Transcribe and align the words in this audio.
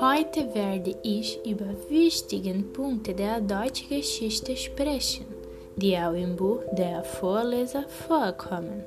Heute 0.00 0.54
werde 0.54 0.96
ich 1.02 1.44
über 1.44 1.74
wichtige 1.90 2.54
Punkte 2.54 3.14
der 3.14 3.40
deutschen 3.40 3.88
Geschichte 3.88 4.56
sprechen, 4.56 5.26
die 5.74 5.98
auch 5.98 6.12
im 6.12 6.36
Buch 6.36 6.62
der 6.70 7.02
Vorleser 7.02 7.82
vorkommen. 7.88 8.84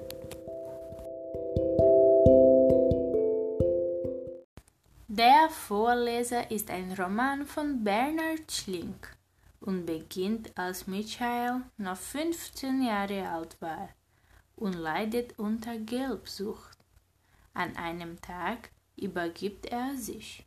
Der 5.09 5.49
Vorleser 5.49 6.49
ist 6.49 6.71
ein 6.71 6.93
Roman 6.93 7.45
von 7.45 7.83
Bernhard 7.83 8.49
Schlink 8.49 9.17
und 9.59 9.85
beginnt, 9.85 10.57
als 10.57 10.87
Michael 10.87 11.63
noch 11.75 11.97
15 11.97 12.83
Jahre 12.83 13.27
alt 13.27 13.61
war 13.61 13.89
und 14.55 14.75
leidet 14.75 15.37
unter 15.37 15.77
Gelbsucht. 15.77 16.77
An 17.53 17.75
einem 17.75 18.21
Tag 18.21 18.69
übergibt 18.95 19.65
er 19.65 19.97
sich. 19.97 20.45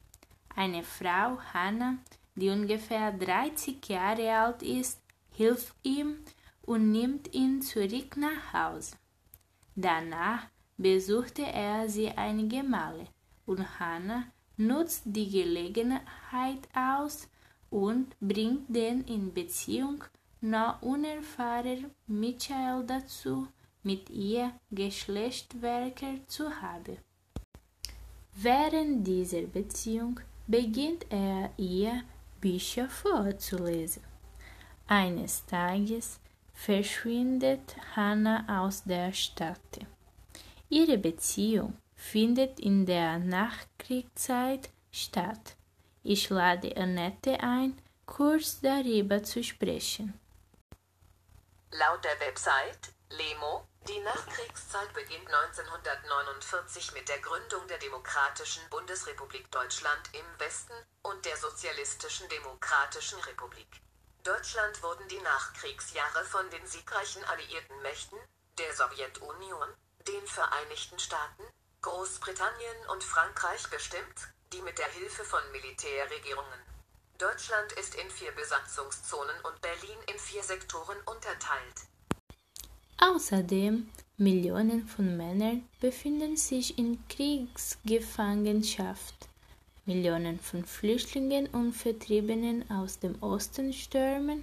Eine 0.56 0.82
Frau, 0.82 1.38
Hannah, 1.52 1.98
die 2.36 2.48
ungefähr 2.50 3.12
30 3.12 3.86
Jahre 3.88 4.32
alt 4.36 4.62
ist, 4.62 5.00
hilft 5.32 5.74
ihm 5.82 6.18
und 6.62 6.92
nimmt 6.92 7.34
ihn 7.34 7.60
zurück 7.60 8.16
nach 8.16 8.52
Hause. 8.52 8.96
Danach 9.74 10.46
besuchte 10.76 11.42
er 11.42 11.88
sie 11.88 12.08
einige 12.10 12.62
Male 12.62 13.06
und 13.46 13.80
Hannah 13.80 14.24
nutzt 14.56 15.02
die 15.04 15.28
Gelegenheit 15.28 16.68
aus 16.74 17.28
und 17.70 18.14
bringt 18.20 18.74
den 18.74 19.04
in 19.04 19.34
Beziehung 19.34 20.04
noch 20.40 20.80
unerfahrenen 20.82 21.90
Michael 22.06 22.84
dazu, 22.86 23.48
mit 23.82 24.08
ihr 24.10 24.52
Geschlechtsverkehr 24.70 26.26
zu 26.26 26.50
haben. 26.62 26.98
Während 28.34 29.06
dieser 29.06 29.42
Beziehung 29.42 30.20
beginnt 30.46 31.06
er 31.10 31.50
ihr 31.56 32.02
Bücher 32.40 32.88
vorzulesen. 32.88 34.02
Eines 34.86 35.44
Tages 35.46 36.20
verschwindet 36.52 37.74
Hannah 37.96 38.62
aus 38.62 38.84
der 38.84 39.12
Stadt. 39.12 39.58
Ihre 40.68 40.98
Beziehung 40.98 41.76
findet 41.96 42.60
in 42.60 42.84
der 42.84 43.18
Nachkriegszeit 43.18 44.70
statt. 44.90 45.56
Ich 46.02 46.28
lade 46.28 46.76
Annette 46.76 47.40
ein, 47.40 47.78
kurz 48.04 48.60
darüber 48.60 49.22
zu 49.22 49.42
sprechen. 49.42 50.12
Laut 51.70 52.04
der 52.04 52.20
Website 52.28 52.92
Lemo, 53.16 53.64
die 53.86 54.00
Nachkriegszeit 54.00 54.92
beginnt 54.92 55.32
1949 55.32 56.92
mit 56.94 57.08
der 57.08 57.20
Gründung 57.20 57.66
der 57.68 57.78
Demokratischen 57.78 58.68
Bundesrepublik 58.70 59.48
Deutschland 59.52 60.10
im 60.12 60.26
Westen 60.40 60.74
und 61.02 61.24
der 61.24 61.36
Sozialistischen 61.36 62.28
Demokratischen 62.28 63.20
Republik. 63.20 63.68
Deutschland 64.24 64.82
wurden 64.82 65.06
die 65.06 65.20
Nachkriegsjahre 65.20 66.24
von 66.24 66.50
den 66.50 66.66
siegreichen 66.66 67.22
alliierten 67.26 67.80
Mächten, 67.82 68.18
der 68.58 68.74
Sowjetunion, 68.74 69.68
den 70.08 70.26
Vereinigten 70.26 70.98
Staaten, 70.98 71.44
Großbritannien 71.82 72.86
und 72.88 73.04
Frankreich 73.04 73.68
bestimmt, 73.70 74.28
die 74.52 74.62
mit 74.62 74.78
der 74.78 74.88
Hilfe 74.88 75.24
von 75.24 75.52
Militärregierungen. 75.52 76.60
Deutschland 77.18 77.70
ist 77.74 77.94
in 77.94 78.10
vier 78.10 78.32
Besatzungszonen 78.32 79.40
und 79.42 79.60
Berlin 79.60 79.98
in 80.08 80.18
vier 80.18 80.42
Sektoren 80.42 81.00
unterteilt. 81.02 81.93
Außerdem 83.12 83.86
Millionen 84.16 84.86
von 84.86 85.16
Männern 85.16 85.64
befinden 85.78 86.36
sich 86.36 86.78
in 86.78 86.98
Kriegsgefangenschaft. 87.08 89.28
Millionen 89.84 90.38
von 90.38 90.64
Flüchtlingen 90.64 91.48
und 91.48 91.74
Vertriebenen 91.74 92.70
aus 92.70 92.98
dem 92.98 93.16
Osten 93.20 93.74
stürmen 93.74 94.42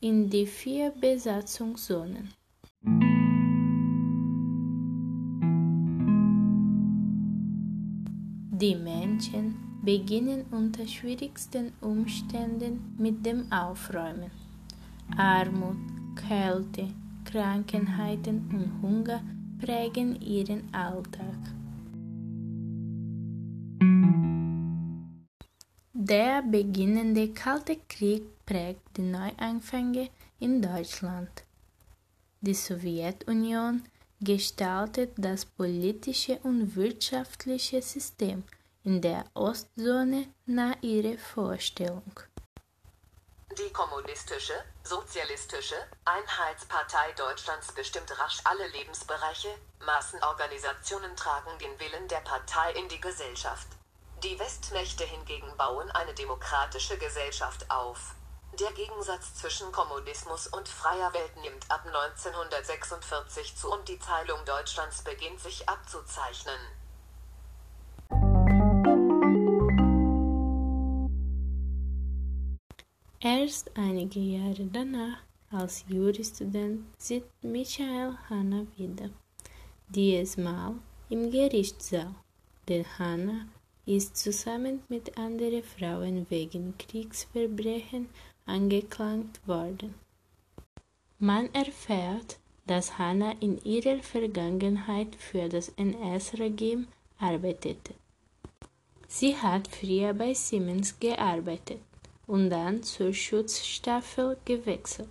in 0.00 0.28
die 0.28 0.46
vier 0.46 0.90
Besatzungszonen. 0.90 2.34
Die 8.60 8.74
Menschen 8.74 9.54
beginnen 9.82 10.44
unter 10.50 10.86
schwierigsten 10.86 11.72
Umständen 11.80 12.94
mit 12.98 13.24
dem 13.24 13.50
Aufräumen. 13.50 14.30
Armut, 15.16 15.78
Kälte, 16.16 16.88
Krankheiten 17.30 18.48
und 18.52 18.80
Hunger 18.80 19.22
prägen 19.60 20.18
ihren 20.22 20.72
Alltag. 20.72 21.36
Der 25.92 26.40
beginnende 26.42 27.28
Kalte 27.34 27.76
Krieg 27.86 28.22
prägt 28.46 28.96
die 28.96 29.02
Neuanfänge 29.02 30.08
in 30.40 30.62
Deutschland. 30.62 31.28
Die 32.40 32.54
Sowjetunion 32.54 33.82
gestaltet 34.20 35.12
das 35.18 35.44
politische 35.44 36.38
und 36.44 36.76
wirtschaftliche 36.76 37.82
System 37.82 38.42
in 38.84 39.02
der 39.02 39.24
Ostzone 39.34 40.28
nach 40.46 40.82
ihrer 40.82 41.18
Vorstellung. 41.18 42.20
Die 43.58 43.72
kommunistische, 43.72 44.54
sozialistische 44.84 45.74
Einheitspartei 46.04 47.10
Deutschlands 47.14 47.72
bestimmt 47.72 48.16
rasch 48.16 48.38
alle 48.44 48.68
Lebensbereiche, 48.68 49.48
Massenorganisationen 49.80 51.16
tragen 51.16 51.58
den 51.58 51.76
Willen 51.80 52.06
der 52.06 52.20
Partei 52.20 52.70
in 52.74 52.88
die 52.88 53.00
Gesellschaft. 53.00 53.66
Die 54.22 54.38
Westmächte 54.38 55.02
hingegen 55.02 55.56
bauen 55.56 55.90
eine 55.90 56.14
demokratische 56.14 56.98
Gesellschaft 56.98 57.68
auf. 57.68 58.14
Der 58.60 58.70
Gegensatz 58.74 59.34
zwischen 59.34 59.72
Kommunismus 59.72 60.46
und 60.46 60.68
freier 60.68 61.12
Welt 61.12 61.36
nimmt 61.38 61.68
ab 61.68 61.84
1946 61.84 63.56
zu 63.56 63.72
und 63.72 63.88
die 63.88 63.98
Teilung 63.98 64.44
Deutschlands 64.44 65.02
beginnt 65.02 65.40
sich 65.40 65.68
abzuzeichnen. 65.68 66.60
Erst 73.20 73.76
einige 73.76 74.20
Jahre 74.20 74.68
danach, 74.72 75.18
als 75.50 75.84
Juristudent, 75.88 76.84
sieht 76.98 77.24
Michael 77.42 78.16
Hanna 78.30 78.64
wieder. 78.76 79.10
Diesmal 79.88 80.74
im 81.08 81.28
Gerichtssaal, 81.28 82.14
denn 82.68 82.84
Hanna 82.96 83.48
ist 83.86 84.16
zusammen 84.16 84.84
mit 84.88 85.18
anderen 85.18 85.64
Frauen 85.64 86.26
wegen 86.28 86.78
Kriegsverbrechen 86.78 88.08
angeklagt 88.46 89.40
worden. 89.48 89.94
Man 91.18 91.52
erfährt, 91.52 92.38
dass 92.66 92.98
Hannah 92.98 93.34
in 93.40 93.58
ihrer 93.64 94.00
Vergangenheit 94.00 95.16
für 95.16 95.48
das 95.48 95.70
NS-Regime 95.70 96.86
arbeitete. 97.18 97.94
Sie 99.08 99.34
hat 99.34 99.66
früher 99.66 100.14
bei 100.14 100.34
Siemens 100.34 101.00
gearbeitet 101.00 101.80
und 102.28 102.50
dann 102.50 102.84
zur 102.84 103.12
Schutzstaffel 103.12 104.36
gewechselt. 104.44 105.08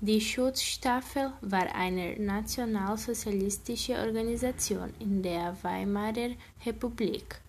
Die 0.00 0.20
Schutzstaffel 0.20 1.32
war 1.40 1.74
eine 1.74 2.18
nationalsozialistische 2.18 3.94
Organisation 3.94 4.92
in 4.98 5.22
der 5.22 5.56
Weimarer 5.62 6.30
Republik 6.66 7.40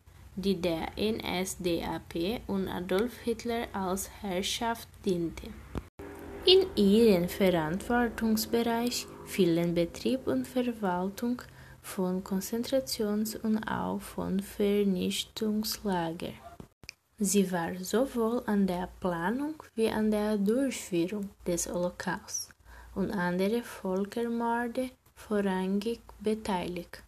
die 0.41 0.55
der 0.55 0.91
NSDAP 0.97 2.41
und 2.47 2.69
Adolf 2.69 3.17
Hitler 3.19 3.67
als 3.73 4.09
Herrschaft 4.21 4.87
diente. 5.05 5.47
In 6.45 6.65
ihren 6.75 7.27
Verantwortungsbereich 7.27 9.05
fielen 9.25 9.75
Betrieb 9.75 10.27
und 10.27 10.47
Verwaltung 10.47 11.41
von 11.81 12.23
Konzentrations- 12.23 13.35
und 13.35 13.61
auch 13.63 13.99
von 13.99 14.39
Vernichtungslagern. 14.39 16.33
Sie 17.21 17.51
war 17.51 17.75
sowohl 17.81 18.43
an 18.45 18.65
der 18.65 18.87
Planung 19.01 19.55
wie 19.75 19.89
an 19.89 20.09
der 20.09 20.37
Durchführung 20.37 21.29
des 21.45 21.67
Holocaust 21.67 22.49
und 22.95 23.11
andere 23.11 23.61
Völkermorde 23.61 24.91
vorrangig 25.15 25.99
beteiligt. 26.21 27.03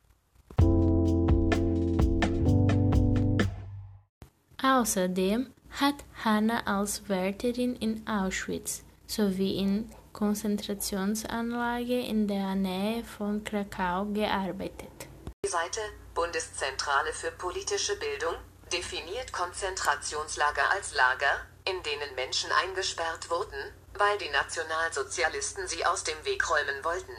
Außerdem 4.61 5.47
hat 5.79 5.95
Hanna 6.25 6.59
als 6.65 7.07
Wärterin 7.07 7.77
in 7.77 8.05
Auschwitz 8.05 8.83
sowie 9.07 9.59
in 9.59 9.89
Konzentrationsanlage 10.11 12.01
in 12.01 12.27
der 12.27 12.55
Nähe 12.55 13.05
von 13.05 13.41
Krakau 13.45 14.05
gearbeitet. 14.07 15.07
Seite 15.47 15.79
Bundeszentrale 16.13 17.13
für 17.13 17.31
politische 17.31 17.95
Bildung 17.97 18.35
definiert 18.71 19.33
Konzentrationslager 19.33 20.69
als 20.71 20.93
Lager, 20.93 21.45
in 21.65 21.83
denen 21.83 22.15
Menschen 22.15 22.51
eingesperrt 22.51 23.29
wurden, 23.29 23.73
weil 23.93 24.17
die 24.17 24.29
Nationalsozialisten 24.29 25.67
sie 25.67 25.85
aus 25.85 26.03
dem 26.03 26.23
Weg 26.25 26.49
räumen 26.49 26.83
wollten. 26.83 27.15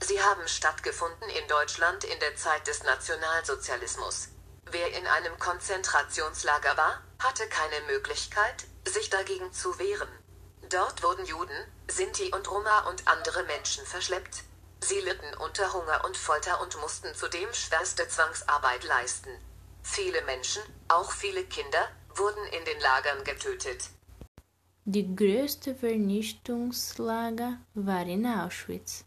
Sie 0.00 0.22
haben 0.22 0.46
stattgefunden 0.46 1.28
in 1.30 1.48
Deutschland 1.48 2.04
in 2.04 2.20
der 2.20 2.36
Zeit 2.36 2.66
des 2.66 2.82
Nationalsozialismus. 2.82 4.28
Wer 4.70 4.92
in 4.92 5.06
einem 5.06 5.38
Konzentrationslager 5.38 6.76
war, 6.76 7.00
hatte 7.18 7.48
keine 7.48 7.80
Möglichkeit, 7.86 8.66
sich 8.84 9.08
dagegen 9.08 9.52
zu 9.52 9.78
wehren. 9.78 10.08
Dort 10.68 11.02
wurden 11.02 11.24
Juden, 11.24 11.72
Sinti 11.88 12.32
und 12.34 12.50
Roma 12.50 12.80
und 12.88 13.06
andere 13.06 13.44
Menschen 13.44 13.86
verschleppt. 13.86 14.42
Sie 14.80 15.00
litten 15.00 15.34
unter 15.38 15.72
Hunger 15.72 16.04
und 16.04 16.16
Folter 16.16 16.60
und 16.60 16.78
mussten 16.80 17.14
zudem 17.14 17.52
schwerste 17.54 18.08
Zwangsarbeit 18.08 18.84
leisten. 18.84 19.30
Viele 19.88 20.20
Menschen, 20.26 20.62
auch 20.88 21.12
viele 21.12 21.44
Kinder, 21.44 21.88
wurden 22.16 22.44
in 22.58 22.64
den 22.64 22.80
Lagern 22.82 23.22
getötet. 23.24 23.88
Die 24.84 25.14
größte 25.14 25.76
Vernichtungslager 25.76 27.60
war 27.74 28.04
in 28.06 28.26
Auschwitz. 28.26 29.04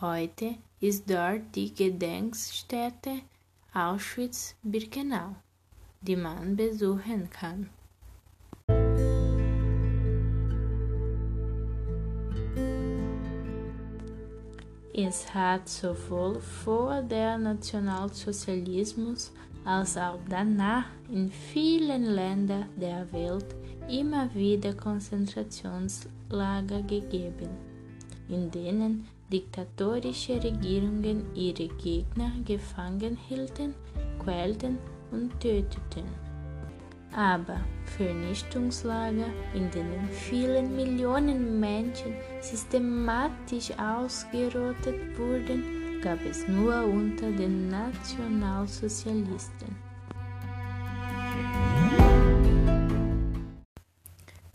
Heute 0.00 0.56
ist 0.78 1.08
dort 1.10 1.54
die 1.54 1.74
Gedenkstätte 1.74 3.22
Auschwitz-Birkenau, 3.72 5.36
die 6.02 6.16
man 6.16 6.54
besuchen 6.54 7.30
kann. 7.30 7.70
Es 14.92 15.32
hat 15.32 15.66
sowohl 15.66 16.38
vor 16.40 17.00
der 17.02 17.38
Nationalsozialismus 17.38 19.32
als 19.64 19.96
auch 19.96 20.18
danach 20.28 20.84
in 21.10 21.30
vielen 21.30 22.04
Ländern 22.04 22.66
der 22.76 23.10
Welt 23.12 23.46
immer 23.88 24.32
wieder 24.34 24.74
Konzentrationslager 24.74 26.82
gegeben, 26.82 27.48
in 28.28 28.50
denen 28.50 29.08
diktatorische 29.32 30.42
Regierungen 30.42 31.24
ihre 31.34 31.68
Gegner 31.68 32.32
gefangen 32.44 33.16
hielten, 33.28 33.74
quälten 34.22 34.78
und 35.10 35.38
töteten. 35.40 36.04
Aber 37.12 37.60
Vernichtungslager, 37.96 39.26
in 39.52 39.68
denen 39.70 40.08
viele 40.10 40.62
Millionen 40.62 41.58
Menschen 41.58 42.14
systematisch 42.40 43.72
ausgerottet 43.78 45.18
wurden, 45.18 45.79
gab 46.02 46.24
es 46.24 46.48
nur 46.48 46.84
unter 46.84 47.30
den 47.30 47.68
Nationalsozialisten. 47.68 49.76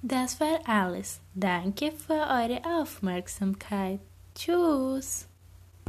Das 0.02 0.40
war 0.40 0.60
alles. 0.66 1.22
Danke 1.34 1.92
für 1.92 2.14
eure 2.14 2.62
Aufmerksamkeit. 2.82 4.00
Tschüss. 4.36 5.28